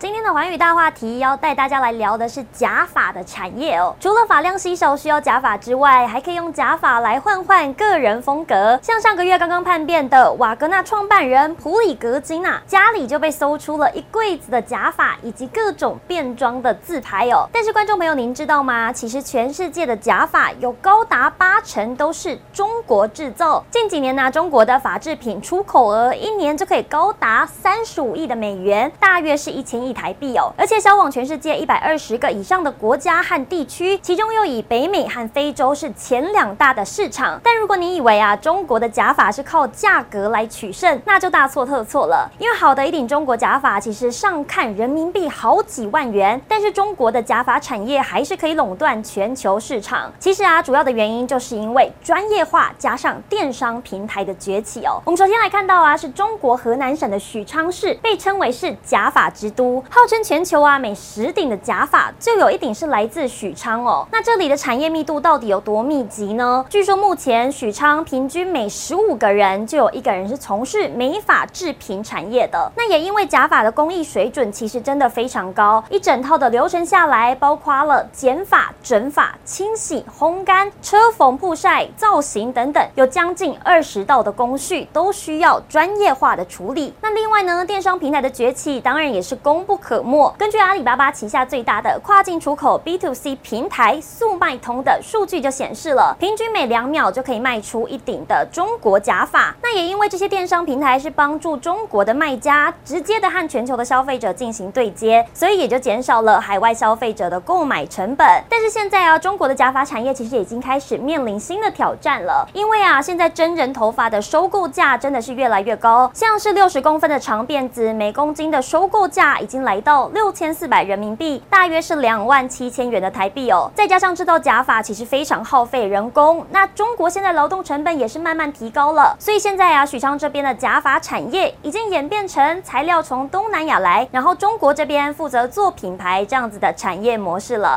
[0.00, 3.94] 今天的环宇大话题要带大家来聊的是假发的产业哦。
[4.00, 8.80] 除了发量稀少需要假发之外，还可以用假发来换换个人风格。
[8.82, 17.46] 像上个月刚刚叛变的瓦格纳创办人普里格金啊，家里就被搜出了一柜子的假发以及各种变装的自拍哦。
[17.52, 18.90] 但是观众朋友，您知道吗？
[18.90, 23.62] 其实全世界的假发有高达八成都是中国制造。
[23.70, 29.89] 近几年呢，中国的发制品出口额一年就可以高达三十五亿的美元，大约是一千亿。
[29.92, 37.40] 台币哦，而且销往全世界一百二十个以上的国家和地区，其中又以北美和非洲是前两大的市场。
[37.42, 42.30] 但如果你以为啊，中国的假发是靠价格来取胜，那就大错特错了。
[42.38, 50.12] 因为好的一顶中国假发，其实上看人民币好几万元，但是中国的假发产业还是可以垄断全球市场。
[50.18, 55.00] 其实啊，主要的原因就是因为专业化加上电商平台的崛起哦。
[55.04, 59.79] 我们首先来看到啊，是中国河南省的许昌市，被称为是假发之都。
[59.88, 64.06] 号称全球啊，每十顶的假发就有一顶是来自许昌哦。
[64.12, 66.64] 那这里的产业密度到底有多密集呢？
[66.68, 72.70] 据说目前许昌平均每十五个人就有一个人是从事美发制品产业的。
[72.76, 86.92] 那也因为假发的工艺水准其实真的非常高，一整套的流程下来，包括了剪发、整发、清洗、烘干、车缝、曝晒、造型等等，有将近二十道的工序都需要专业化的处理。
[87.00, 90.34] 那另外呢，电商平台的崛起当然也是功不可没。
[90.36, 99.54] 根据阿里巴巴旗下最大的跨境出口 B to C 平台速卖通的数据就显示了，平均每两秒就可以卖出一顶的中国假发。
[99.62, 108.26] 那也因为这些电商平台是帮助中国的卖家直接的和全球的消费者进行对接，所以也就减少了海外消费者的购买成本。
[108.48, 123.70] 但是现在啊，中国的假发产业其实已经开始面临新的挑战了，因为啊，现在真人头发的收购价真的是越来越高，像是六十公分的长辫子，每公斤的收购价已经来到六千四百人民币，大约是两万七千元的台币哦。
[123.74, 137.70] 再加上制造假发其实非常耗费人工，那中国现在劳动成本也是慢慢提高了，所以现在啊，许昌这边的假发产业已经演变成材料从东南亚来，然后中国这边负责做品牌这样子的产业模式了。